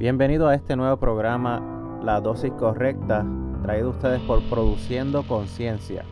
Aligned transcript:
Bienvenido 0.00 0.48
a 0.48 0.54
este 0.54 0.76
nuevo 0.76 0.96
programa 0.96 2.00
La 2.02 2.22
dosis 2.22 2.50
correcta, 2.52 3.22
traído 3.62 3.88
a 3.88 3.90
ustedes 3.90 4.18
por 4.22 4.42
Produciendo 4.48 5.24
Conciencia. 5.24 6.06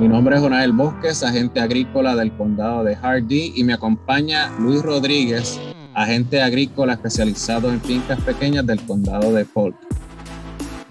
Mi 0.00 0.08
nombre 0.08 0.34
es 0.34 0.42
Jonael 0.42 0.72
Bosques, 0.72 1.22
agente 1.22 1.60
agrícola 1.60 2.16
del 2.16 2.32
condado 2.32 2.82
de 2.82 2.96
Hardy, 2.96 3.52
y 3.54 3.62
me 3.62 3.74
acompaña 3.74 4.50
Luis 4.58 4.82
Rodríguez, 4.82 5.60
agente 5.94 6.42
agrícola 6.42 6.94
especializado 6.94 7.70
en 7.70 7.80
fincas 7.80 8.20
pequeñas 8.22 8.66
del 8.66 8.84
condado 8.84 9.32
de 9.32 9.44
Polk. 9.44 9.76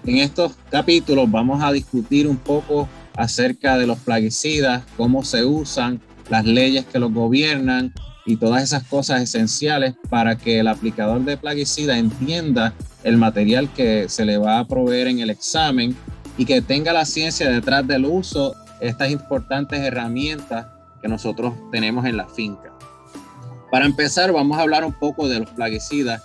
En 0.06 0.16
estos 0.16 0.54
capítulos 0.70 1.30
vamos 1.30 1.62
a 1.62 1.72
discutir 1.72 2.26
un 2.26 2.38
poco 2.38 2.88
acerca 3.18 3.76
de 3.76 3.86
los 3.86 3.98
plaguicidas, 3.98 4.82
cómo 4.96 5.24
se 5.24 5.44
usan, 5.44 6.00
las 6.30 6.46
leyes 6.46 6.86
que 6.86 6.98
los 6.98 7.12
gobiernan 7.12 7.92
y 8.24 8.36
todas 8.36 8.62
esas 8.62 8.84
cosas 8.84 9.22
esenciales 9.22 9.94
para 10.08 10.36
que 10.36 10.60
el 10.60 10.68
aplicador 10.68 11.22
de 11.22 11.36
plaguicida 11.36 11.98
entienda 11.98 12.72
el 13.02 13.16
material 13.16 13.72
que 13.72 14.08
se 14.08 14.24
le 14.24 14.38
va 14.38 14.58
a 14.58 14.66
proveer 14.66 15.08
en 15.08 15.18
el 15.18 15.30
examen 15.30 15.96
y 16.36 16.44
que 16.44 16.62
tenga 16.62 16.92
la 16.92 17.04
ciencia 17.04 17.50
detrás 17.50 17.86
del 17.86 18.04
uso 18.04 18.54
estas 18.80 19.10
importantes 19.10 19.80
herramientas 19.80 20.66
que 21.00 21.08
nosotros 21.08 21.54
tenemos 21.70 22.04
en 22.06 22.16
la 22.16 22.28
finca. 22.28 22.72
Para 23.70 23.86
empezar, 23.86 24.32
vamos 24.32 24.58
a 24.58 24.62
hablar 24.62 24.84
un 24.84 24.92
poco 24.92 25.28
de 25.28 25.40
los 25.40 25.50
plaguicidas, 25.50 26.22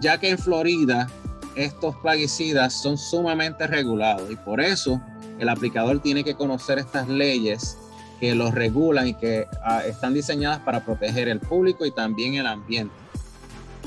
ya 0.00 0.18
que 0.18 0.30
en 0.30 0.38
Florida 0.38 1.08
estos 1.54 1.96
plaguicidas 1.96 2.72
son 2.72 2.96
sumamente 2.96 3.66
regulados 3.66 4.30
y 4.30 4.36
por 4.36 4.60
eso 4.60 5.00
el 5.38 5.48
aplicador 5.48 6.00
tiene 6.00 6.24
que 6.24 6.34
conocer 6.34 6.78
estas 6.78 7.08
leyes 7.08 7.76
que 8.20 8.34
los 8.34 8.54
regulan 8.54 9.08
y 9.08 9.14
que 9.14 9.46
ah, 9.64 9.82
están 9.86 10.14
diseñadas 10.14 10.60
para 10.60 10.84
proteger 10.84 11.28
el 11.28 11.40
público 11.40 11.86
y 11.86 11.90
también 11.90 12.34
el 12.34 12.46
ambiente. 12.46 12.94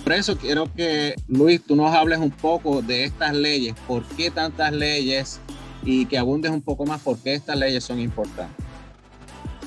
Por 0.03 0.13
eso 0.13 0.37
quiero 0.37 0.65
que 0.73 1.15
Luis, 1.27 1.63
tú 1.63 1.75
nos 1.75 1.93
hables 1.93 2.19
un 2.19 2.31
poco 2.31 2.81
de 2.81 3.03
estas 3.03 3.33
leyes, 3.33 3.75
por 3.87 4.03
qué 4.03 4.31
tantas 4.31 4.71
leyes 4.71 5.39
y 5.83 6.05
que 6.05 6.17
abundes 6.17 6.51
un 6.51 6.61
poco 6.61 6.85
más 6.85 7.01
por 7.01 7.17
qué 7.19 7.33
estas 7.33 7.57
leyes 7.57 7.83
son 7.83 7.99
importantes. 7.99 8.65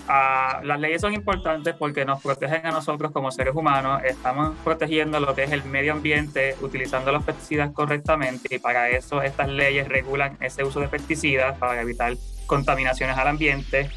Ah, 0.06 0.60
las 0.64 0.78
leyes 0.80 1.00
son 1.00 1.14
importantes 1.14 1.74
porque 1.78 2.04
nos 2.04 2.20
protegen 2.20 2.66
a 2.66 2.72
nosotros 2.72 3.10
como 3.10 3.30
seres 3.30 3.54
humanos, 3.54 4.02
estamos 4.04 4.54
protegiendo 4.62 5.18
lo 5.18 5.34
que 5.34 5.44
es 5.44 5.52
el 5.52 5.64
medio 5.64 5.92
ambiente 5.92 6.56
utilizando 6.60 7.10
los 7.10 7.24
pesticidas 7.24 7.70
correctamente 7.70 8.54
y 8.54 8.58
para 8.58 8.90
eso 8.90 9.22
estas 9.22 9.48
leyes 9.48 9.88
regulan 9.88 10.36
ese 10.40 10.62
uso 10.62 10.80
de 10.80 10.88
pesticidas 10.88 11.56
para 11.56 11.80
evitar 11.80 12.14
contaminaciones 12.46 13.16
al 13.16 13.28
ambiente 13.28 13.88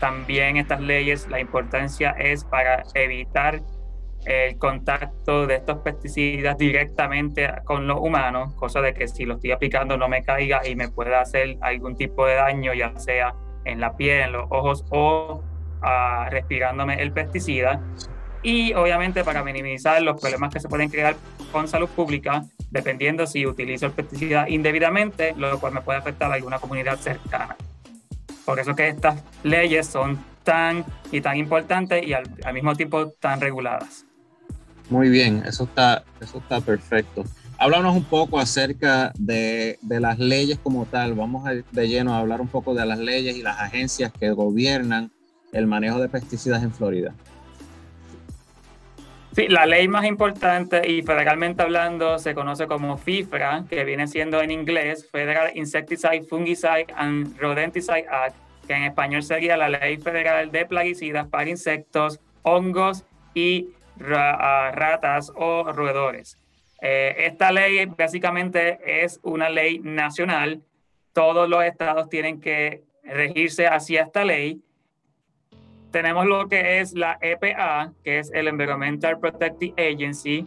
también 0.00 0.56
estas 0.56 0.80
leyes, 0.80 1.28
la 1.28 1.40
importancia 1.40 2.10
es 2.10 2.44
para 2.44 2.82
evitar 2.94 3.62
el 4.26 4.58
contacto 4.58 5.46
de 5.46 5.56
estos 5.56 5.78
pesticidas 5.78 6.58
directamente 6.58 7.48
con 7.64 7.86
los 7.86 8.00
humanos, 8.00 8.54
cosa 8.54 8.80
de 8.80 8.92
que 8.92 9.06
si 9.06 9.24
lo 9.24 9.34
estoy 9.34 9.52
aplicando 9.52 9.96
no 9.96 10.08
me 10.08 10.24
caiga 10.24 10.66
y 10.66 10.74
me 10.74 10.88
pueda 10.88 11.20
hacer 11.20 11.56
algún 11.60 11.96
tipo 11.96 12.26
de 12.26 12.34
daño, 12.34 12.74
ya 12.74 12.96
sea 12.98 13.34
en 13.64 13.80
la 13.80 13.96
piel, 13.96 14.22
en 14.22 14.32
los 14.32 14.46
ojos 14.50 14.84
o 14.90 15.42
uh, 15.82 16.30
respirándome 16.30 17.00
el 17.00 17.12
pesticida. 17.12 17.80
Y 18.42 18.74
obviamente 18.74 19.24
para 19.24 19.44
minimizar 19.44 20.02
los 20.02 20.20
problemas 20.20 20.52
que 20.52 20.60
se 20.60 20.68
pueden 20.68 20.88
crear 20.88 21.16
con 21.52 21.68
salud 21.68 21.88
pública, 21.88 22.42
dependiendo 22.70 23.26
si 23.26 23.46
utilizo 23.46 23.86
el 23.86 23.92
pesticida 23.92 24.48
indebidamente, 24.48 25.34
lo 25.36 25.58
cual 25.60 25.72
me 25.72 25.82
puede 25.82 25.98
afectar 25.98 26.30
a 26.30 26.34
alguna 26.34 26.58
comunidad 26.58 26.96
cercana. 26.96 27.56
Por 28.46 28.60
eso 28.60 28.74
que 28.74 28.88
estas 28.88 29.22
leyes 29.42 29.86
son 29.88 30.18
tan 30.44 30.84
y 31.10 31.20
tan 31.20 31.36
importantes 31.36 32.06
y 32.06 32.12
al, 32.14 32.24
mismo 32.54 32.74
tiempo 32.76 33.10
tan 33.20 33.40
reguladas. 33.40 34.06
Muy 34.88 35.10
bien, 35.10 35.42
eso 35.44 35.64
está, 35.64 36.04
eso 36.20 36.38
está 36.38 36.60
perfecto. 36.60 37.24
Háblanos 37.58 37.96
un 37.96 38.04
poco 38.04 38.38
acerca 38.38 39.12
de, 39.18 39.78
de, 39.82 39.98
las 39.98 40.20
leyes 40.20 40.58
como 40.62 40.86
tal. 40.86 41.14
Vamos 41.14 41.46
a, 41.46 41.54
de 41.54 41.88
lleno 41.88 42.14
a 42.14 42.18
hablar 42.18 42.40
un 42.40 42.48
poco 42.48 42.72
de 42.72 42.86
las 42.86 42.98
leyes 42.98 43.36
y 43.36 43.42
las 43.42 43.58
agencias 43.58 44.12
que 44.12 44.30
gobiernan 44.30 45.10
el 45.52 45.66
manejo 45.66 46.00
de 46.00 46.08
pesticidas 46.08 46.62
en 46.62 46.72
Florida. 46.72 47.14
Sí, 49.36 49.48
la 49.48 49.66
ley 49.66 49.86
más 49.86 50.06
importante 50.06 50.90
y 50.90 51.02
federalmente 51.02 51.62
hablando 51.62 52.18
se 52.18 52.34
conoce 52.34 52.66
como 52.66 52.96
FIFRA, 52.96 53.66
que 53.68 53.84
viene 53.84 54.06
siendo 54.06 54.40
en 54.40 54.50
inglés 54.50 55.06
Federal 55.10 55.54
Insecticide, 55.54 56.22
Fungicide 56.22 56.86
and 56.96 57.38
Rodenticide 57.38 58.06
Act, 58.08 58.34
que 58.66 58.72
en 58.72 58.84
español 58.84 59.22
sería 59.22 59.58
la 59.58 59.68
Ley 59.68 59.98
Federal 59.98 60.50
de 60.50 60.64
Plaguicidas 60.64 61.26
para 61.26 61.50
Insectos, 61.50 62.18
Hongos 62.44 63.04
y 63.34 63.74
ah, 64.10 64.72
Ratas 64.74 65.30
o 65.34 65.64
Roedores. 65.70 66.38
Eh, 66.80 67.26
esta 67.26 67.52
ley 67.52 67.84
básicamente 67.84 68.78
es 69.04 69.20
una 69.22 69.50
ley 69.50 69.80
nacional. 69.80 70.62
Todos 71.12 71.46
los 71.46 71.62
estados 71.62 72.08
tienen 72.08 72.40
que 72.40 72.84
regirse 73.04 73.66
hacia 73.66 74.04
esta 74.04 74.24
ley 74.24 74.62
tenemos 75.90 76.26
lo 76.26 76.48
que 76.48 76.80
es 76.80 76.94
la 76.94 77.18
EPA, 77.20 77.92
que 78.04 78.18
es 78.18 78.30
el 78.32 78.48
Environmental 78.48 79.18
Protective 79.18 79.74
Agency. 79.92 80.46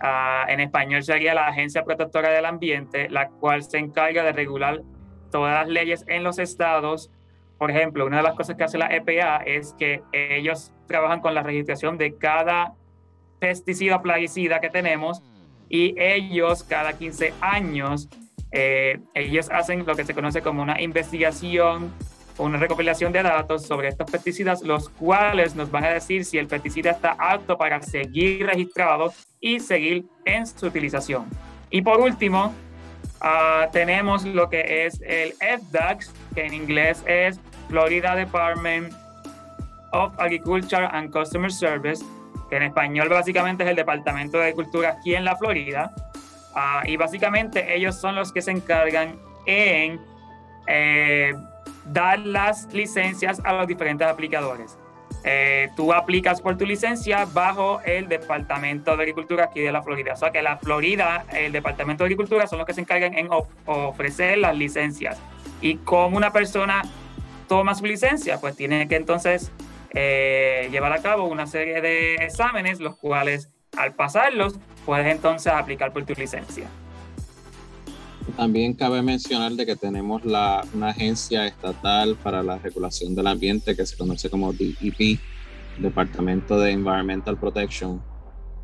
Ah, 0.00 0.44
en 0.48 0.60
español 0.60 1.02
sería 1.02 1.34
la 1.34 1.48
Agencia 1.48 1.84
Protectora 1.84 2.30
del 2.30 2.44
Ambiente, 2.44 3.08
la 3.08 3.28
cual 3.28 3.62
se 3.62 3.78
encarga 3.78 4.22
de 4.22 4.32
regular 4.32 4.82
todas 5.30 5.54
las 5.54 5.68
leyes 5.68 6.04
en 6.08 6.22
los 6.22 6.38
estados. 6.38 7.10
Por 7.58 7.70
ejemplo, 7.70 8.04
una 8.06 8.18
de 8.18 8.22
las 8.22 8.34
cosas 8.34 8.56
que 8.56 8.64
hace 8.64 8.78
la 8.78 8.94
EPA 8.94 9.38
es 9.38 9.74
que 9.78 10.02
ellos 10.12 10.72
trabajan 10.86 11.20
con 11.20 11.34
la 11.34 11.42
registración 11.42 11.96
de 11.96 12.16
cada 12.16 12.74
pesticida 13.38 14.02
plaguicida 14.02 14.60
que 14.60 14.70
tenemos 14.70 15.22
y 15.68 15.94
ellos 15.98 16.62
cada 16.62 16.92
15 16.92 17.32
años, 17.40 18.08
eh, 18.52 19.00
ellos 19.14 19.50
hacen 19.50 19.84
lo 19.84 19.96
que 19.96 20.04
se 20.04 20.14
conoce 20.14 20.42
como 20.42 20.62
una 20.62 20.80
investigación 20.80 21.92
una 22.38 22.58
recopilación 22.58 23.12
de 23.12 23.22
datos 23.22 23.66
sobre 23.66 23.88
estos 23.88 24.10
pesticidas, 24.10 24.62
los 24.62 24.88
cuales 24.90 25.54
nos 25.54 25.70
van 25.70 25.84
a 25.84 25.88
decir 25.90 26.24
si 26.24 26.38
el 26.38 26.46
pesticida 26.46 26.90
está 26.90 27.16
apto 27.18 27.56
para 27.56 27.80
seguir 27.82 28.46
registrado 28.46 29.12
y 29.40 29.60
seguir 29.60 30.04
en 30.24 30.46
su 30.46 30.66
utilización. 30.66 31.26
Y 31.70 31.82
por 31.82 32.00
último, 32.00 32.54
ah, 33.20 33.68
tenemos 33.72 34.24
lo 34.24 34.48
que 34.48 34.86
es 34.86 35.00
el 35.02 35.32
FDAX, 35.34 36.12
que 36.34 36.46
en 36.46 36.54
inglés 36.54 37.02
es 37.06 37.40
Florida 37.68 38.14
Department 38.14 38.92
of 39.92 40.12
Agriculture 40.18 40.86
and 40.92 41.10
Customer 41.10 41.50
Service, 41.50 42.04
que 42.50 42.56
en 42.56 42.64
español 42.64 43.08
básicamente 43.08 43.64
es 43.64 43.70
el 43.70 43.76
Departamento 43.76 44.38
de 44.38 44.44
Agricultura 44.44 44.90
aquí 44.98 45.14
en 45.14 45.24
la 45.24 45.36
Florida. 45.36 45.92
Ah, 46.54 46.82
y 46.86 46.96
básicamente 46.96 47.74
ellos 47.74 47.96
son 47.96 48.14
los 48.14 48.32
que 48.32 48.40
se 48.40 48.50
encargan 48.50 49.18
en 49.46 50.00
eh, 50.66 51.34
dar 51.86 52.18
las 52.18 52.72
licencias 52.72 53.40
a 53.44 53.52
los 53.52 53.66
diferentes 53.66 54.06
aplicadores. 54.06 54.78
Eh, 55.24 55.70
tú 55.74 55.92
aplicas 55.92 56.40
por 56.40 56.56
tu 56.56 56.64
licencia 56.64 57.24
bajo 57.24 57.80
el 57.82 58.06
Departamento 58.08 58.96
de 58.96 59.02
Agricultura 59.02 59.44
aquí 59.44 59.60
de 59.60 59.72
la 59.72 59.82
Florida. 59.82 60.12
O 60.12 60.16
sea 60.16 60.30
que 60.30 60.40
la 60.40 60.56
Florida, 60.58 61.24
el 61.32 61.52
Departamento 61.52 62.04
de 62.04 62.06
Agricultura 62.06 62.46
son 62.46 62.58
los 62.58 62.66
que 62.66 62.74
se 62.74 62.82
encargan 62.82 63.14
en 63.14 63.28
ofrecer 63.66 64.38
las 64.38 64.56
licencias. 64.56 65.18
Y 65.60 65.76
como 65.78 66.16
una 66.16 66.32
persona 66.32 66.82
toma 67.48 67.74
su 67.74 67.86
licencia, 67.86 68.38
pues 68.40 68.56
tiene 68.56 68.86
que 68.88 68.96
entonces 68.96 69.50
eh, 69.90 70.68
llevar 70.70 70.92
a 70.92 71.02
cabo 71.02 71.24
una 71.24 71.46
serie 71.46 71.80
de 71.80 72.16
exámenes, 72.16 72.80
los 72.80 72.96
cuales 72.96 73.50
al 73.76 73.94
pasarlos 73.94 74.58
puedes 74.84 75.06
entonces 75.06 75.52
aplicar 75.52 75.92
por 75.92 76.04
tu 76.04 76.14
licencia. 76.14 76.66
También 78.34 78.74
cabe 78.74 79.02
mencionar 79.02 79.52
de 79.52 79.64
que 79.64 79.76
tenemos 79.76 80.24
la, 80.24 80.64
una 80.74 80.88
agencia 80.88 81.46
estatal 81.46 82.16
para 82.16 82.42
la 82.42 82.58
regulación 82.58 83.14
del 83.14 83.28
ambiente 83.28 83.76
que 83.76 83.86
se 83.86 83.96
conoce 83.96 84.28
como 84.28 84.52
DEP, 84.52 85.18
Departamento 85.78 86.58
de 86.58 86.72
Environmental 86.72 87.38
Protection, 87.38 88.02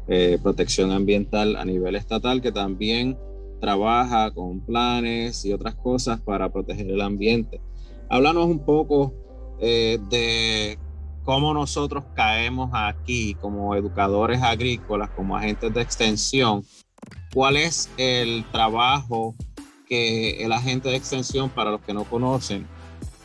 eh, 0.08 0.38
protección 0.42 0.90
ambiental 0.90 1.56
a 1.56 1.64
nivel 1.64 1.94
estatal, 1.94 2.42
que 2.42 2.50
también 2.50 3.16
trabaja 3.60 4.30
con 4.32 4.60
planes 4.60 5.44
y 5.44 5.52
otras 5.52 5.76
cosas 5.76 6.20
para 6.20 6.52
proteger 6.52 6.90
el 6.90 7.00
ambiente. 7.00 7.60
Háblanos 8.10 8.46
un 8.46 8.64
poco 8.64 9.14
eh, 9.60 9.98
de 10.10 10.78
cómo 11.22 11.54
nosotros 11.54 12.04
caemos 12.14 12.70
aquí 12.72 13.34
como 13.34 13.76
educadores 13.76 14.42
agrícolas, 14.42 15.10
como 15.10 15.36
agentes 15.36 15.72
de 15.72 15.80
extensión. 15.80 16.64
¿Cuál 17.32 17.56
es 17.56 17.88
el 17.96 18.44
trabajo 18.50 19.36
el 19.92 20.52
agente 20.52 20.88
de 20.88 20.96
extensión, 20.96 21.50
para 21.50 21.70
los 21.70 21.80
que 21.80 21.94
no 21.94 22.04
conocen, 22.04 22.66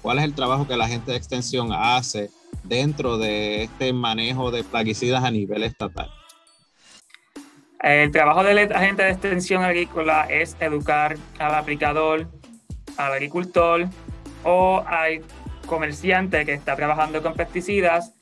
cuál 0.02 0.20
es 0.20 0.26
el 0.26 0.34
trabajo 0.34 0.68
que 0.68 0.74
el 0.74 0.82
agente 0.82 1.12
de 1.12 1.18
extensión 1.18 1.70
hace 1.72 2.30
dentro 2.64 3.18
de 3.18 3.64
este 3.64 3.94
manejo 3.94 4.52
de 4.52 4.64
plaguicidas 4.64 5.24
a 5.24 5.32
nivel 5.32 5.64
estatal? 5.64 6.10
El 7.80 8.12
trabajo 8.12 8.44
del 8.44 8.58
agente 8.74 9.04
de 9.04 9.12
extensión 9.12 9.64
agrícola 9.64 10.26
es 10.30 10.58
educar 10.60 11.16
al 11.40 11.56
aplicador, 11.56 12.28
al 12.98 13.14
agricultor 13.14 13.88
o 14.44 14.84
al 14.86 15.22
comerciante 15.68 16.46
que 16.46 16.54
está 16.54 16.76
trabajando 16.76 17.22
con 17.22 17.34
pesticidas 17.34 18.14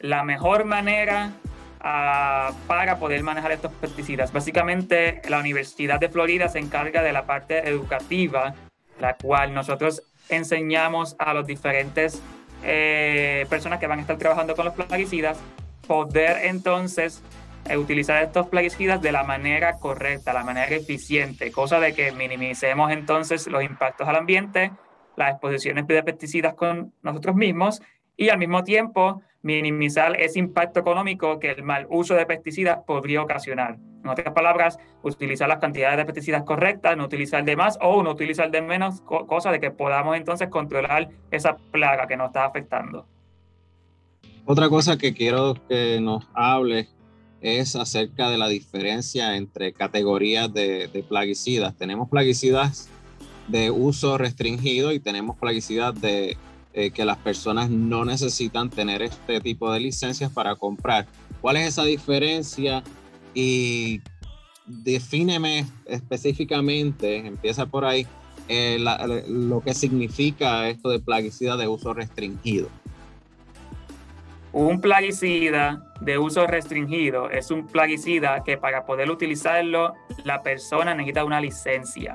la 0.00 0.24
mejor 0.24 0.64
manera 0.64 1.32
para 1.80 2.98
poder 2.98 3.22
manejar 3.22 3.52
estos 3.52 3.72
pesticidas. 3.72 4.32
Básicamente, 4.32 5.22
la 5.28 5.38
Universidad 5.38 5.98
de 5.98 6.08
Florida 6.08 6.48
se 6.48 6.58
encarga 6.58 7.02
de 7.02 7.12
la 7.12 7.24
parte 7.24 7.68
educativa, 7.68 8.54
la 9.00 9.14
cual 9.14 9.54
nosotros 9.54 10.02
enseñamos 10.28 11.16
a 11.18 11.32
los 11.34 11.46
diferentes 11.46 12.22
eh, 12.62 13.46
personas 13.48 13.78
que 13.78 13.86
van 13.86 13.98
a 13.98 14.02
estar 14.02 14.18
trabajando 14.18 14.54
con 14.54 14.66
los 14.66 14.74
plaguicidas 14.74 15.38
poder 15.86 16.44
entonces 16.44 17.22
eh, 17.68 17.76
utilizar 17.76 18.22
estos 18.22 18.46
plaguicidas 18.48 19.02
de 19.02 19.12
la 19.12 19.24
manera 19.24 19.74
correcta, 19.74 20.32
la 20.32 20.44
manera 20.44 20.74
eficiente, 20.74 21.50
cosa 21.50 21.80
de 21.80 21.94
que 21.94 22.12
minimicemos 22.12 22.92
entonces 22.92 23.46
los 23.46 23.62
impactos 23.62 24.06
al 24.06 24.16
ambiente, 24.16 24.72
las 25.16 25.32
exposiciones 25.32 25.86
de 25.86 26.02
pesticidas 26.02 26.54
con 26.54 26.92
nosotros 27.02 27.34
mismos 27.34 27.82
y 28.16 28.28
al 28.28 28.38
mismo 28.38 28.62
tiempo 28.62 29.22
minimizar 29.42 30.20
ese 30.20 30.38
impacto 30.38 30.80
económico 30.80 31.38
que 31.38 31.50
el 31.50 31.62
mal 31.62 31.86
uso 31.88 32.14
de 32.14 32.26
pesticidas 32.26 32.80
podría 32.86 33.22
ocasionar. 33.22 33.78
En 34.02 34.08
otras 34.08 34.32
palabras, 34.34 34.78
utilizar 35.02 35.48
las 35.48 35.58
cantidades 35.58 35.98
de 35.98 36.04
pesticidas 36.04 36.42
correctas, 36.44 36.96
no 36.96 37.04
utilizar 37.04 37.44
de 37.44 37.56
más 37.56 37.78
o 37.80 38.02
no 38.02 38.10
utilizar 38.10 38.50
de 38.50 38.62
menos, 38.62 39.00
cosa 39.02 39.50
de 39.50 39.60
que 39.60 39.70
podamos 39.70 40.16
entonces 40.16 40.48
controlar 40.48 41.08
esa 41.30 41.56
plaga 41.56 42.06
que 42.06 42.16
nos 42.16 42.28
está 42.28 42.46
afectando. 42.46 43.06
Otra 44.44 44.68
cosa 44.68 44.96
que 44.96 45.14
quiero 45.14 45.54
que 45.68 46.00
nos 46.00 46.26
hable 46.34 46.88
es 47.40 47.76
acerca 47.76 48.30
de 48.30 48.38
la 48.38 48.48
diferencia 48.48 49.36
entre 49.36 49.72
categorías 49.72 50.52
de, 50.52 50.88
de 50.88 51.02
plaguicidas. 51.02 51.76
Tenemos 51.76 52.08
plaguicidas 52.08 52.88
de 53.48 53.70
uso 53.70 54.18
restringido 54.18 54.92
y 54.92 55.00
tenemos 55.00 55.36
plaguicidas 55.38 55.98
de 56.00 56.36
eh, 56.72 56.90
que 56.90 57.04
las 57.04 57.18
personas 57.18 57.68
no 57.68 58.04
necesitan 58.04 58.70
tener 58.70 59.02
este 59.02 59.40
tipo 59.40 59.72
de 59.72 59.80
licencias 59.80 60.30
para 60.30 60.54
comprar. 60.54 61.06
¿Cuál 61.40 61.56
es 61.56 61.68
esa 61.68 61.84
diferencia? 61.84 62.82
Y 63.34 64.00
defíneme 64.66 65.66
específicamente, 65.86 67.16
empieza 67.26 67.66
por 67.66 67.84
ahí, 67.84 68.06
eh, 68.48 68.78
lo 69.28 69.60
que 69.60 69.74
significa 69.74 70.68
esto 70.68 70.90
de 70.90 71.00
plaguicida 71.00 71.56
de 71.56 71.68
uso 71.68 71.92
restringido. 71.92 72.68
Un 74.52 74.80
plaguicida 74.80 75.84
de 76.00 76.18
uso 76.18 76.46
restringido 76.46 77.30
es 77.30 77.52
un 77.52 77.66
plaguicida 77.66 78.42
que 78.44 78.58
para 78.58 78.84
poder 78.84 79.10
utilizarlo 79.10 79.94
la 80.24 80.42
persona 80.42 80.94
necesita 80.94 81.24
una 81.24 81.40
licencia. 81.40 82.14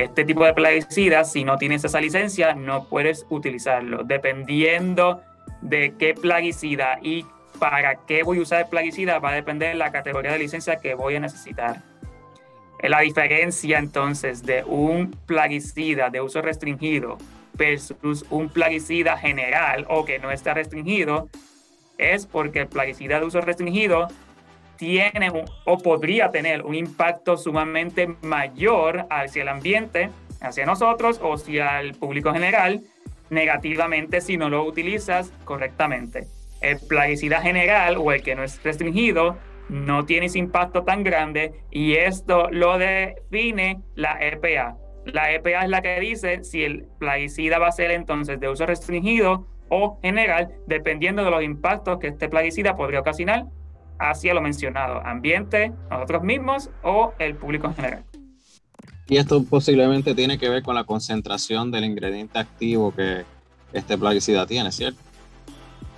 Este 0.00 0.24
tipo 0.24 0.46
de 0.46 0.54
plaguicida, 0.54 1.24
si 1.24 1.44
no 1.44 1.58
tienes 1.58 1.84
esa 1.84 2.00
licencia, 2.00 2.54
no 2.54 2.84
puedes 2.84 3.26
utilizarlo. 3.28 4.02
Dependiendo 4.02 5.20
de 5.60 5.94
qué 5.98 6.14
plaguicida 6.14 6.98
y 7.02 7.26
para 7.58 7.96
qué 8.06 8.22
voy 8.22 8.38
a 8.38 8.40
usar 8.40 8.60
el 8.62 8.68
plaguicida, 8.68 9.18
va 9.18 9.28
a 9.28 9.34
depender 9.34 9.72
de 9.72 9.74
la 9.74 9.92
categoría 9.92 10.32
de 10.32 10.38
licencia 10.38 10.76
que 10.76 10.94
voy 10.94 11.16
a 11.16 11.20
necesitar. 11.20 11.82
La 12.82 13.00
diferencia 13.00 13.78
entonces 13.78 14.42
de 14.42 14.64
un 14.64 15.10
plaguicida 15.26 16.08
de 16.08 16.22
uso 16.22 16.40
restringido 16.40 17.18
versus 17.52 18.24
un 18.30 18.48
plaguicida 18.48 19.18
general 19.18 19.84
o 19.90 20.06
que 20.06 20.18
no 20.18 20.30
está 20.30 20.54
restringido 20.54 21.28
es 21.98 22.24
porque 22.24 22.60
el 22.60 22.68
plaguicida 22.68 23.20
de 23.20 23.26
uso 23.26 23.42
restringido 23.42 24.08
tiene 24.80 25.30
o 25.66 25.78
podría 25.78 26.30
tener 26.30 26.62
un 26.62 26.74
impacto 26.74 27.36
sumamente 27.36 28.16
mayor 28.22 29.04
hacia 29.10 29.42
el 29.42 29.48
ambiente, 29.48 30.08
hacia 30.40 30.64
nosotros 30.64 31.20
o 31.22 31.34
hacia 31.34 31.80
el 31.80 31.92
público 31.92 32.32
general, 32.32 32.80
negativamente 33.28 34.22
si 34.22 34.38
no 34.38 34.48
lo 34.48 34.64
utilizas 34.64 35.32
correctamente. 35.44 36.26
El 36.62 36.78
plaguicida 36.80 37.42
general 37.42 37.98
o 37.98 38.10
el 38.10 38.22
que 38.22 38.34
no 38.34 38.42
es 38.42 38.62
restringido 38.64 39.36
no 39.68 40.06
tiene 40.06 40.26
ese 40.26 40.38
impacto 40.38 40.82
tan 40.82 41.04
grande 41.04 41.52
y 41.70 41.96
esto 41.96 42.48
lo 42.50 42.78
define 42.78 43.82
la 43.96 44.16
EPA. 44.18 44.78
La 45.04 45.30
EPA 45.30 45.64
es 45.64 45.68
la 45.68 45.82
que 45.82 46.00
dice 46.00 46.42
si 46.42 46.64
el 46.64 46.86
plaguicida 46.98 47.58
va 47.58 47.68
a 47.68 47.72
ser 47.72 47.90
entonces 47.90 48.40
de 48.40 48.48
uso 48.48 48.64
restringido 48.64 49.46
o 49.68 50.00
general, 50.00 50.48
dependiendo 50.66 51.22
de 51.22 51.30
los 51.30 51.42
impactos 51.42 51.98
que 51.98 52.08
este 52.08 52.30
plaguicida 52.30 52.76
podría 52.76 53.00
ocasionar 53.00 53.44
hacia 54.00 54.34
lo 54.34 54.40
mencionado, 54.40 55.00
ambiente, 55.06 55.72
nosotros 55.90 56.22
mismos 56.22 56.70
o 56.82 57.12
el 57.18 57.36
público 57.36 57.68
en 57.68 57.74
general. 57.74 58.04
Y 59.06 59.18
esto 59.18 59.44
posiblemente 59.44 60.14
tiene 60.14 60.38
que 60.38 60.48
ver 60.48 60.62
con 60.62 60.74
la 60.74 60.84
concentración 60.84 61.70
del 61.70 61.84
ingrediente 61.84 62.38
activo 62.38 62.94
que 62.94 63.24
este 63.72 63.98
plaguicida 63.98 64.46
tiene, 64.46 64.72
¿cierto? 64.72 65.00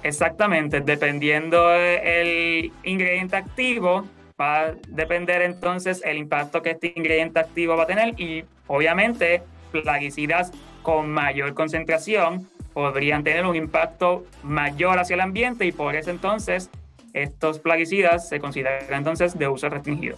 Exactamente, 0.03 0.81
dependiendo 0.81 1.69
del 1.69 2.73
ingrediente 2.83 3.37
activo, 3.37 4.05
va 4.41 4.61
a 4.63 4.75
depender 4.89 5.43
entonces 5.43 6.03
el 6.05 6.19
impacto 6.19 6.61
que 6.61 6.71
este 6.71 6.93
ingrediente 6.97 7.39
activo 7.39 7.77
va 7.77 7.85
a 7.85 7.87
tener 7.87 8.21
y 8.21 8.45
obviamente 8.67 9.43
plaguicidas 9.71 10.51
con 10.83 11.11
mayor 11.11 11.55
concentración 11.55 12.49
podrían 12.73 13.23
tener 13.23 13.47
un 13.47 13.55
impacto 13.55 14.25
mayor 14.43 14.99
hacia 14.99 15.15
el 15.15 15.21
ambiente 15.21 15.67
y 15.67 15.73
por 15.73 15.95
eso 15.95 16.11
entonces 16.11 16.71
estos 17.12 17.59
plaguicidas 17.59 18.29
se 18.29 18.41
consideran 18.41 18.99
entonces 18.99 19.38
de 19.38 19.49
uso 19.49 19.69
restringido. 19.69 20.17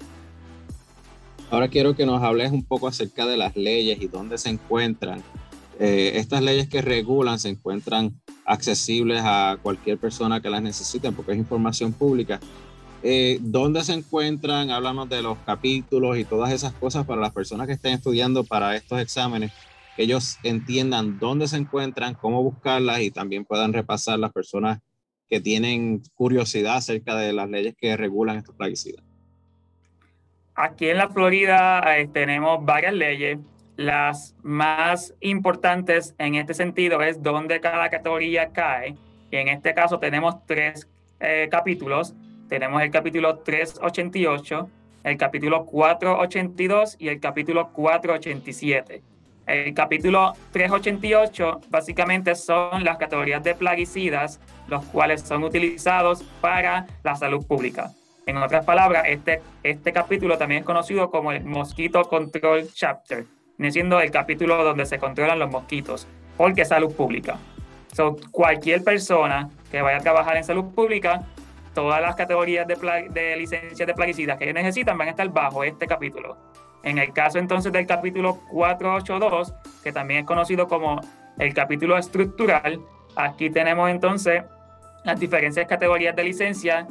Ahora 1.51 1.69
quiero 1.69 1.95
que 1.95 2.07
nos 2.07 2.23
hables 2.23 2.53
un 2.53 2.65
poco 2.65 2.89
acerca 2.89 3.27
de 3.27 3.37
las 3.37 3.55
leyes 3.57 4.01
y 4.01 4.09
dónde 4.09 4.39
se 4.39 4.49
encuentran. 4.49 5.23
Eh, 5.79 6.13
estas 6.17 6.43
leyes 6.43 6.69
que 6.69 6.83
regulan 6.83 7.39
se 7.39 7.49
encuentran 7.49 8.21
accesibles 8.45 9.23
a 9.25 9.59
cualquier 9.63 9.99
persona 9.99 10.41
que 10.41 10.51
las 10.51 10.63
necesite 10.63 11.11
porque 11.13 11.33
es 11.33 11.39
información 11.39 11.93
pública. 11.93 12.41
Eh, 13.03 13.39
¿Dónde 13.43 13.85
se 13.85 13.93
encuentran? 13.93 14.71
Háblanos 14.71 15.09
de 15.09 15.23
los 15.23 15.37
capítulos 15.39 16.17
y 16.17 16.25
todas 16.25 16.53
esas 16.53 16.73
cosas 16.73 17.05
para 17.07 17.21
las 17.21 17.33
personas 17.33 17.67
que 17.67 17.75
estén 17.75 17.93
estudiando 17.93 18.45
para 18.45 18.75
estos 18.77 18.99
exámenes, 18.99 19.53
que 19.95 20.05
ellos 20.05 20.39
entiendan 20.43 21.19
dónde 21.19 21.47
se 21.47 21.57
encuentran, 21.57 22.15
cómo 22.15 22.43
buscarlas 22.43 23.01
y 23.01 23.11
también 23.11 23.45
puedan 23.45 23.73
repasar 23.73 24.19
las 24.19 24.33
personas 24.33 24.79
que 25.35 25.41
tienen 25.41 26.01
curiosidad 26.15 26.77
acerca 26.77 27.17
de 27.17 27.33
las 27.33 27.51
leyes 27.51 27.75
que 27.77 27.97
regulan 27.97 28.37
estos 28.37 28.55
plaguicidas. 28.55 29.03
Aquí 30.55 30.89
en 30.89 30.99
la 30.99 31.09
Florida 31.09 31.83
eh, 31.99 32.07
tenemos 32.07 32.65
varias 32.65 32.95
leyes. 32.95 33.41
Las 33.75 34.37
más 34.45 35.13
importantes 35.19 36.15
en 36.19 36.37
este 36.37 36.55
sentido 36.55 37.03
es 37.03 37.21
dónde 37.21 37.59
cada 37.59 37.91
categoría 37.91 38.51
cae. 38.51 38.95
Y 39.33 39.37
en 39.37 39.49
este 39.49 39.75
caso 39.75 39.99
tenemos 39.99 40.37
tres 40.47 40.89
eh, 41.19 41.49
capítulos. 41.51 42.15
Tenemos 42.49 42.81
el 42.81 42.93
capítulo 42.93 43.39
388, 43.39 44.71
el 45.03 45.17
capítulo 45.17 45.67
482 45.67 46.95
y 47.01 47.09
el 47.09 47.19
capítulo 47.19 47.73
487. 47.73 49.03
El 49.47 49.75
capítulo 49.75 50.33
388 50.53 51.61
básicamente 51.69 52.35
son 52.35 52.83
las 52.83 52.97
categorías 52.97 53.43
de 53.43 53.55
plaguicidas, 53.55 54.41
los 54.69 54.85
cuales 54.87 55.21
son 55.21 55.45
utilizados 55.45 56.23
para 56.41 56.87
la 57.03 57.15
salud 57.15 57.47
pública. 57.47 57.91
En 58.27 58.39
otras 58.39 58.65
palabras, 58.65 59.05
este, 59.07 59.43
este 59.63 59.93
capítulo 59.93 60.39
también 60.39 60.61
es 60.61 60.67
conocido 60.67 61.11
como 61.11 61.31
el 61.31 61.45
Mosquito 61.45 62.03
Control 62.05 62.67
Chapter, 62.73 63.27
siendo 63.71 64.01
el 64.01 64.11
capítulo 64.11 64.65
donde 64.65 64.87
se 64.87 64.99
controlan 64.99 65.39
los 65.39 65.51
mosquitos, 65.51 66.07
porque 66.39 66.65
salud 66.65 66.95
pública. 66.95 67.37
So, 67.93 68.17
cualquier 68.31 68.83
persona 68.83 69.51
que 69.71 69.83
vaya 69.83 69.99
a 69.99 70.01
trabajar 70.01 70.39
en 70.39 70.45
salud 70.45 70.75
pública, 70.75 71.21
todas 71.75 72.01
las 72.01 72.17
categorías 72.17 72.67
de, 72.67 72.77
de 73.11 73.37
licencias 73.37 73.87
de 73.87 73.95
plaguicidas 73.95 74.39
que 74.39 74.53
necesitan 74.55 74.97
van 74.97 75.09
a 75.09 75.11
estar 75.11 75.29
bajo 75.29 75.63
este 75.63 75.87
capítulo. 75.87 76.39
En 76.85 76.99
el 76.99 77.13
caso 77.13 77.39
entonces 77.39 77.73
del 77.73 77.87
capítulo 77.87 78.41
482, 78.51 79.55
que 79.83 79.91
también 79.91 80.21
es 80.21 80.27
conocido 80.27 80.69
como 80.69 81.01
el 81.39 81.55
capítulo 81.55 81.97
estructural, 81.97 82.79
aquí 83.17 83.49
tenemos 83.51 83.91
entonces 83.91 84.45
las 85.05 85.19
diferentes 85.19 85.67
categorías 85.67 86.15
de 86.15 86.25
licencia 86.25 86.87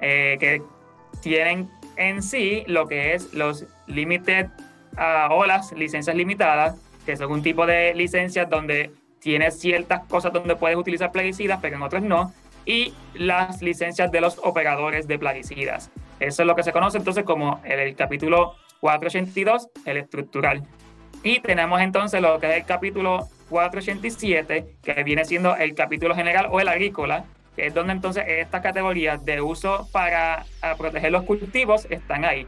eh, 0.00 0.36
que 0.40 0.62
tienen 1.20 1.70
en 1.96 2.22
sí 2.22 2.64
lo 2.66 2.86
que 2.86 3.14
es 3.14 3.32
los 3.34 3.66
limited 3.86 4.46
uh, 4.96 5.32
o 5.32 5.44
las 5.44 5.72
licencias 5.72 6.16
limitadas, 6.16 6.76
que 7.04 7.16
son 7.16 7.30
un 7.30 7.42
tipo 7.42 7.66
de 7.66 7.94
licencias 7.94 8.48
donde 8.48 8.90
tienes 9.20 9.58
ciertas 9.58 10.00
cosas 10.06 10.32
donde 10.32 10.56
puedes 10.56 10.78
utilizar 10.78 11.12
plaguicidas, 11.12 11.58
pero 11.60 11.76
en 11.76 11.82
otras 11.82 12.02
no, 12.02 12.32
y 12.64 12.94
las 13.14 13.60
licencias 13.60 14.10
de 14.10 14.20
los 14.20 14.38
operadores 14.38 15.06
de 15.06 15.18
plaguicidas. 15.18 15.90
Eso 16.20 16.42
es 16.42 16.46
lo 16.46 16.56
que 16.56 16.62
se 16.62 16.72
conoce 16.72 16.98
entonces 16.98 17.24
como 17.24 17.60
el 17.64 17.94
capítulo 17.96 18.54
482, 18.80 19.68
el 19.84 19.96
estructural. 19.98 20.62
Y 21.22 21.40
tenemos 21.40 21.80
entonces 21.80 22.20
lo 22.20 22.38
que 22.38 22.50
es 22.50 22.56
el 22.56 22.64
capítulo 22.64 23.28
487, 23.48 24.78
que 24.82 25.02
viene 25.02 25.24
siendo 25.24 25.56
el 25.56 25.74
capítulo 25.74 26.14
general 26.14 26.48
o 26.50 26.60
el 26.60 26.68
agrícola, 26.68 27.24
que 27.56 27.66
es 27.66 27.74
donde 27.74 27.92
entonces 27.92 28.24
estas 28.26 28.60
categorías 28.60 29.24
de 29.24 29.40
uso 29.40 29.88
para 29.92 30.44
proteger 30.76 31.12
los 31.12 31.22
cultivos 31.24 31.86
están 31.90 32.24
ahí. 32.24 32.46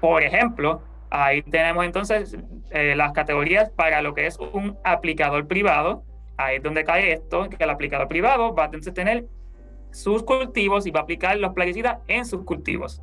Por 0.00 0.22
ejemplo, 0.22 0.82
ahí 1.10 1.42
tenemos 1.42 1.84
entonces 1.84 2.36
eh, 2.70 2.94
las 2.96 3.12
categorías 3.12 3.70
para 3.70 4.02
lo 4.02 4.14
que 4.14 4.26
es 4.26 4.38
un 4.38 4.76
aplicador 4.84 5.46
privado. 5.46 6.04
Ahí 6.36 6.56
es 6.56 6.62
donde 6.62 6.84
cae 6.84 7.12
esto, 7.12 7.48
que 7.48 7.62
el 7.62 7.70
aplicador 7.70 8.08
privado 8.08 8.54
va 8.54 8.64
a 8.64 8.70
tener 8.70 9.26
sus 9.90 10.22
cultivos 10.22 10.86
y 10.86 10.90
va 10.90 11.00
a 11.00 11.02
aplicar 11.04 11.36
los 11.38 11.52
plaguicidas 11.52 11.98
en 12.08 12.24
sus 12.24 12.44
cultivos. 12.44 13.02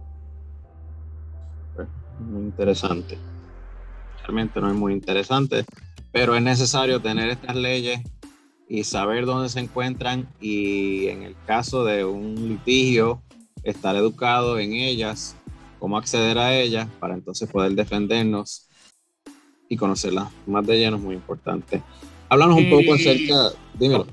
Muy 2.19 2.43
interesante. 2.43 3.17
Realmente 4.22 4.60
no 4.60 4.69
es 4.69 4.75
muy 4.75 4.93
interesante, 4.93 5.65
pero 6.12 6.36
es 6.36 6.41
necesario 6.41 7.01
tener 7.01 7.29
estas 7.29 7.55
leyes 7.55 8.01
y 8.67 8.84
saber 8.84 9.25
dónde 9.25 9.50
se 9.50 9.60
encuentran 9.60 10.27
y 10.39 11.07
en 11.07 11.24
el 11.24 11.36
caso 11.45 11.86
de 11.86 12.03
un 12.03 12.36
litigio, 12.48 13.22
estar 13.63 13.95
educado 13.95 14.60
en 14.60 14.74
ellas, 14.74 15.36
cómo 15.79 15.98
acceder 15.98 16.38
a 16.38 16.55
ellas 16.55 16.88
para 17.00 17.13
entonces 17.13 17.50
poder 17.50 17.74
defendernos 17.74 18.67
y 19.69 19.75
conocerlas 19.75 20.29
más 20.45 20.65
de 20.65 20.77
lleno 20.77 20.98
es 20.98 21.03
muy 21.03 21.15
importante. 21.15 21.81
Háblanos 22.29 22.57
un 22.57 22.69
poco 22.69 22.93
acerca, 22.93 23.51
dímelo. 23.74 24.07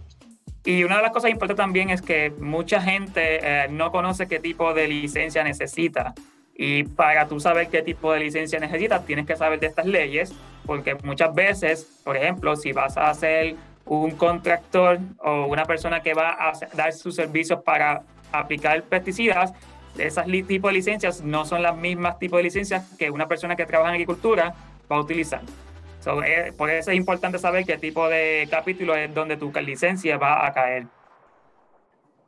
Y 0.65 0.85
una 0.85 0.97
de 0.97 1.03
las 1.03 1.13
cosas 1.13 1.31
importantes 1.31 1.57
también 1.57 1.91
es 1.91 2.03
que 2.03 2.31
mucha 2.39 2.81
gente 2.81 3.41
eh, 3.43 3.69
no 3.69 3.91
conoce 3.91 4.29
qué 4.29 4.39
tipo 4.39 4.73
de 4.75 4.87
licencia 4.87 5.43
necesita. 5.43 6.15
Y 6.55 6.85
para 6.85 7.27
tú 7.29 7.41
saber 7.41 7.69
qué 7.69 7.83
tipo 7.83 8.13
de 8.13 8.21
licencia 8.21 8.59
necesitas, 8.61 9.05
tienes 9.07 9.27
que 9.27 9.37
saber 9.37 9.59
de 9.59 9.67
estas 9.67 9.87
leyes, 9.87 10.33
porque 10.67 10.95
muchas 11.03 11.35
veces, 11.35 12.01
por 12.05 12.17
ejemplo, 12.17 12.57
si 12.57 12.73
vas 12.73 12.97
a 12.97 13.11
hacer 13.11 13.57
un 13.85 14.13
contractor 14.13 15.01
o 15.19 15.47
una 15.47 15.65
persona 15.65 16.03
que 16.03 16.15
va 16.15 16.31
a 16.31 16.53
dar 16.75 16.93
sus 16.93 17.17
servicios 17.17 17.61
para 17.63 18.03
aplicar 18.31 18.83
pesticidas, 18.85 19.53
esas 19.99 20.27
tipos 20.27 20.71
de 20.71 20.73
licencias 20.73 21.23
no 21.23 21.45
son 21.45 21.63
las 21.63 21.77
mismas 21.77 22.19
tipos 22.19 22.39
de 22.39 22.45
licencias 22.45 22.89
que 22.99 23.11
una 23.11 23.29
persona 23.29 23.57
que 23.57 23.67
trabaja 23.67 23.91
en 23.91 23.95
agricultura 23.95 24.55
va 24.91 24.97
a 24.97 25.01
utilizar. 25.01 25.43
Eh, 26.25 26.53
por 26.57 26.71
eso 26.71 26.91
es 26.91 26.97
importante 26.97 27.39
saber 27.39 27.65
qué 27.65 27.79
tipo 27.79 28.09
de 28.09 28.49
capítulo 28.51 28.97
es 28.97 29.15
donde 29.15 29.37
tu 29.37 29.53
licencia 29.65 30.17
va 30.19 30.47
a 30.47 30.53
caer. 30.53 30.87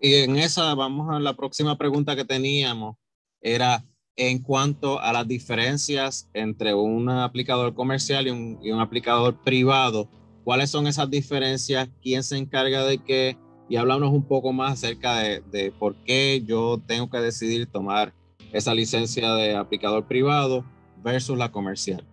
Y 0.00 0.22
en 0.22 0.36
esa, 0.36 0.74
vamos 0.74 1.14
a 1.14 1.18
la 1.18 1.34
próxima 1.34 1.76
pregunta 1.76 2.14
que 2.14 2.24
teníamos, 2.24 2.96
era 3.40 3.82
en 4.16 4.38
cuanto 4.38 5.00
a 5.00 5.12
las 5.12 5.26
diferencias 5.26 6.28
entre 6.34 6.74
un 6.74 7.08
aplicador 7.08 7.74
comercial 7.74 8.26
y 8.26 8.30
un, 8.70 8.80
aplicador 8.80 9.36
privado 9.42 10.08
cuáles 10.44 10.70
son 10.70 10.86
esas 10.86 11.10
diferencias, 11.10 11.88
quién 12.02 12.22
se 12.22 12.36
encarga 12.36 12.84
de 12.84 12.98
qué, 12.98 13.36
y 13.68 13.76
háblanos 13.76 14.10
un 14.10 14.22
poco 14.22 14.52
más 14.52 14.74
acerca 14.74 15.18
de, 15.18 15.40
de, 15.50 15.72
por 15.72 15.94
qué 16.04 16.42
yo 16.44 16.80
tengo 16.86 17.08
que 17.08 17.18
decidir 17.18 17.66
tomar 17.66 18.12
esa 18.52 18.74
licencia 18.74 19.34
de 19.34 19.56
aplicador 19.56 20.04
privado 20.04 20.64
versus 21.02 21.38
la 21.38 21.50
comercial. 21.50 22.04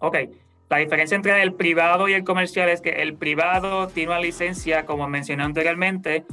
Ok, 0.00 0.16
la 0.68 0.78
diferencia 0.78 1.14
entre 1.14 1.40
el 1.42 1.54
privado 1.54 2.08
y 2.08 2.14
el 2.14 2.24
comercial 2.24 2.68
es 2.68 2.80
que 2.80 2.90
el 2.90 3.14
privado 3.14 3.88
tiene 3.88 4.12
una 4.12 4.20
licencia, 4.20 4.86
como 4.86 5.08
mencioné 5.08 5.44
anteriormente, 5.44 6.24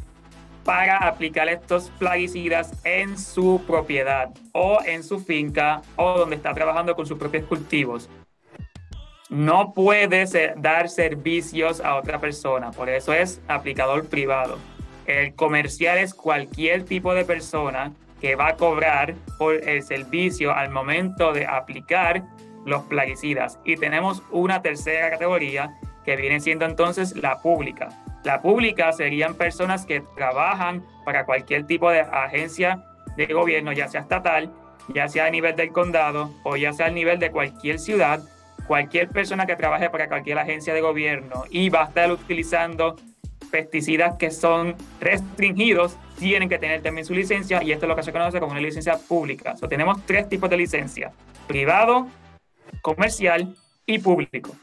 para 0.67 0.97
aplicar 1.07 1.47
estos 1.47 1.89
plaguicidas 1.97 2.73
en 2.83 3.17
su 3.17 3.63
propiedad 3.65 4.29
o 4.51 4.79
en 4.85 5.01
su 5.01 5.19
finca 5.19 5.81
o 5.95 6.19
donde 6.19 6.35
está 6.35 6.53
trabajando 6.53 6.93
con 6.93 7.07
sus 7.07 7.17
propios 7.17 7.45
cultivos 7.45 8.09
no 9.29 9.73
puede 9.73 10.25
dar 10.57 10.89
servicios 10.89 11.81
a 11.81 11.95
otra 11.95 12.19
persona, 12.19 12.71
por 12.71 12.89
eso 12.89 13.13
es 13.13 13.41
aplicador 13.47 14.07
privado. 14.07 14.57
El 15.05 15.35
comercial 15.35 15.97
es 15.97 16.13
cualquier 16.13 16.83
tipo 16.83 17.13
de 17.13 17.25
persona 17.25 17.93
que 18.21 18.35
va 18.35 18.49
a 18.49 18.55
cobrar 18.55 19.15
por 19.37 19.55
el 19.55 19.83
servicio 19.83 20.53
al 20.53 20.69
momento 20.69 21.33
de 21.33 21.45
aplicar 21.45 22.23
los 22.65 22.83
plaguicidas. 22.83 23.59
Y 23.63 23.75
tenemos 23.75 24.23
una 24.31 24.61
tercera 24.61 25.09
categoría 25.11 25.77
que 26.03 26.15
viene 26.15 26.39
siendo 26.39 26.65
entonces 26.65 27.15
la 27.15 27.41
pública. 27.41 27.89
La 28.27 28.41
pública 28.41 28.91
serían 28.91 29.35
personas 29.35 29.85
que 29.85 30.01
trabajan 30.01 30.85
para 31.05 31.25
cualquier 31.25 31.65
tipo 31.65 31.89
de 31.89 32.01
agencia 32.01 32.83
de 33.15 33.25
gobierno, 33.27 33.71
ya 33.71 33.87
sea 33.87 34.01
estatal, 34.01 34.51
ya 34.93 35.07
sea 35.07 35.27
a 35.27 35.29
nivel 35.29 35.55
del 35.55 35.71
condado 35.71 36.33
o 36.43 36.57
ya 36.57 36.73
sea 36.73 36.87
a 36.87 36.89
nivel 36.89 37.19
de 37.19 37.31
cualquier 37.31 37.79
ciudad 37.79 38.19
cualquier 38.67 39.07
persona 39.07 39.45
que 39.45 39.55
trabaje 39.55 39.89
para 39.89 40.09
cualquier 40.09 40.39
agencia 40.39 40.73
de 40.73 40.81
gobierno 40.81 41.45
y 41.49 41.69
va 41.69 41.83
a 41.83 41.85
estar 41.85 42.11
utilizando 42.11 42.97
pesticidas 43.49 44.17
que 44.17 44.29
son 44.29 44.75
restringidos, 44.99 45.95
tienen 46.19 46.49
que 46.49 46.59
tener 46.59 46.81
también 46.81 47.05
su 47.05 47.13
licencia 47.13 47.63
y 47.63 47.71
esto 47.71 47.85
es 47.85 47.89
lo 47.89 47.95
que 47.95 48.03
se 48.03 48.11
conoce 48.11 48.41
como 48.41 48.51
una 48.51 48.59
licencia 48.59 48.97
pública. 48.97 49.55
So, 49.55 49.69
tenemos 49.69 50.05
tres 50.05 50.27
tipos 50.27 50.49
de 50.49 50.57
licencia, 50.57 51.13
privado, 51.47 52.07
comercial 52.81 53.55
y 53.85 53.99
público. 53.99 54.53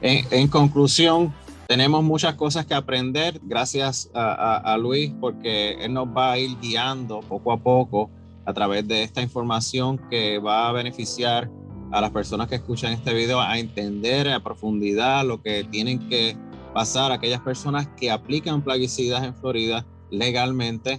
En, 0.00 0.24
en 0.30 0.46
conclusión, 0.46 1.34
tenemos 1.66 2.02
muchas 2.04 2.34
cosas 2.34 2.66
que 2.66 2.74
aprender 2.74 3.40
gracias 3.42 4.10
a, 4.14 4.76
Luis 4.78 5.12
porque 5.20 5.72
él 5.84 5.92
nos 5.92 6.08
va 6.08 6.32
a 6.32 6.38
ir 6.38 6.58
guiando 6.60 7.20
poco 7.20 7.52
a 7.52 7.58
poco 7.58 8.10
a 8.44 8.52
través 8.52 8.86
de 8.86 9.02
esta 9.02 9.22
información 9.22 9.98
que 10.10 10.38
va 10.38 10.68
a 10.68 10.72
beneficiar 10.72 11.50
a 11.92 12.00
las 12.00 12.10
personas 12.10 12.48
que 12.48 12.56
escuchan 12.56 12.92
este 12.92 13.14
video 13.14 13.40
a 13.40 13.58
entender 13.58 14.28
a 14.28 14.40
profundidad 14.40 15.24
lo 15.24 15.40
que 15.42 15.64
tienen 15.64 16.08
que 16.08 16.36
pasar 16.74 17.12
aquellas 17.12 17.40
personas 17.40 17.88
que 17.96 18.10
aplican 18.10 18.62
plaguicidas 18.62 19.22
en 19.22 19.34
Florida 19.34 19.86
legalmente, 20.10 20.98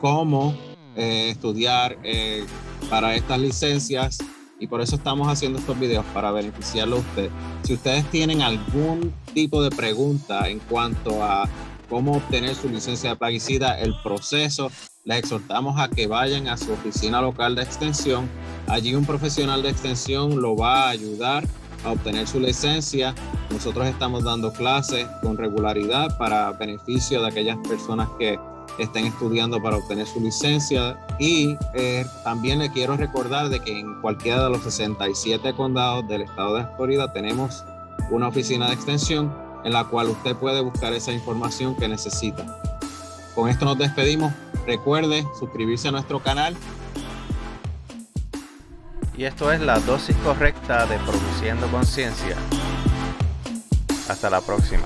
cómo 0.00 0.54
eh, 0.96 1.30
estudiar 1.30 1.98
eh, 2.04 2.44
para 2.88 3.14
estas 3.14 3.40
licencias 3.40 4.18
y 4.60 4.66
por 4.66 4.82
eso 4.82 4.96
estamos 4.96 5.26
haciendo 5.26 5.58
estos 5.58 5.80
videos 5.80 6.04
para 6.12 6.30
beneficiarlo 6.30 6.96
a 6.96 7.00
usted. 7.00 7.30
Si 7.62 7.74
ustedes 7.74 8.08
tienen 8.10 8.42
algún 8.42 9.12
tipo 9.32 9.62
de 9.62 9.70
pregunta 9.70 10.48
en 10.48 10.58
cuanto 10.60 11.24
a 11.24 11.48
cómo 11.88 12.12
obtener 12.12 12.54
su 12.54 12.68
licencia 12.68 13.10
de 13.10 13.16
plaguicida, 13.16 13.80
el 13.80 13.94
proceso, 14.02 14.70
les 15.04 15.18
exhortamos 15.20 15.80
a 15.80 15.88
que 15.88 16.06
vayan 16.06 16.46
a 16.46 16.58
su 16.58 16.72
oficina 16.72 17.22
local 17.22 17.54
de 17.54 17.62
extensión. 17.62 18.28
Allí 18.68 18.94
un 18.94 19.06
profesional 19.06 19.62
de 19.62 19.70
extensión 19.70 20.40
lo 20.40 20.54
va 20.54 20.84
a 20.84 20.90
ayudar 20.90 21.44
a 21.84 21.92
obtener 21.92 22.28
su 22.28 22.38
licencia. 22.38 23.14
Nosotros 23.50 23.86
estamos 23.86 24.24
dando 24.24 24.52
clases 24.52 25.06
con 25.22 25.38
regularidad 25.38 26.16
para 26.18 26.52
beneficio 26.52 27.22
de 27.22 27.28
aquellas 27.28 27.56
personas 27.66 28.08
que 28.18 28.38
estén 28.78 29.06
estudiando 29.06 29.60
para 29.62 29.76
obtener 29.76 30.06
su 30.06 30.20
licencia. 30.20 30.98
Y 31.18 31.56
eh, 31.74 32.04
también 32.24 32.58
le 32.58 32.70
quiero 32.70 32.96
recordar 32.96 33.48
de 33.48 33.60
que 33.60 33.78
en 33.78 34.00
cualquiera 34.00 34.44
de 34.44 34.50
los 34.50 34.62
67 34.62 35.54
condados 35.54 36.06
del 36.08 36.22
estado 36.22 36.56
de 36.56 36.66
Florida 36.76 37.12
tenemos 37.12 37.64
una 38.10 38.28
oficina 38.28 38.68
de 38.68 38.74
extensión 38.74 39.32
en 39.64 39.72
la 39.72 39.84
cual 39.84 40.08
usted 40.08 40.36
puede 40.36 40.60
buscar 40.60 40.92
esa 40.92 41.12
información 41.12 41.76
que 41.76 41.88
necesita. 41.88 42.46
Con 43.34 43.48
esto 43.48 43.64
nos 43.64 43.78
despedimos. 43.78 44.32
Recuerde 44.66 45.26
suscribirse 45.38 45.88
a 45.88 45.92
nuestro 45.92 46.20
canal. 46.20 46.56
Y 49.16 49.24
esto 49.24 49.52
es 49.52 49.60
la 49.60 49.78
dosis 49.80 50.16
correcta 50.24 50.86
de 50.86 50.96
Produciendo 50.98 51.66
Conciencia. 51.68 52.36
Hasta 54.08 54.30
la 54.30 54.40
próxima. 54.40 54.84